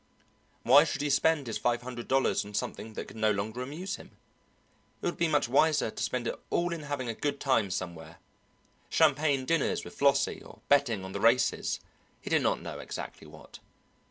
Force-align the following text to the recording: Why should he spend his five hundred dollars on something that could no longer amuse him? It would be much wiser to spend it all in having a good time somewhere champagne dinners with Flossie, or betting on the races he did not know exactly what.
Why 0.63 0.83
should 0.83 1.03
he 1.03 1.11
spend 1.11 1.45
his 1.45 1.59
five 1.59 1.83
hundred 1.83 2.07
dollars 2.07 2.43
on 2.43 2.55
something 2.55 2.93
that 2.93 3.07
could 3.07 3.17
no 3.17 3.29
longer 3.29 3.61
amuse 3.61 3.97
him? 3.97 4.17
It 4.99 5.05
would 5.05 5.15
be 5.15 5.27
much 5.27 5.47
wiser 5.47 5.91
to 5.91 6.01
spend 6.03 6.25
it 6.25 6.39
all 6.49 6.73
in 6.73 6.81
having 6.81 7.07
a 7.07 7.13
good 7.13 7.39
time 7.39 7.69
somewhere 7.69 8.17
champagne 8.89 9.45
dinners 9.45 9.85
with 9.85 9.93
Flossie, 9.95 10.41
or 10.41 10.61
betting 10.69 11.05
on 11.05 11.11
the 11.11 11.21
races 11.21 11.79
he 12.19 12.31
did 12.31 12.41
not 12.41 12.61
know 12.63 12.79
exactly 12.79 13.27
what. 13.27 13.59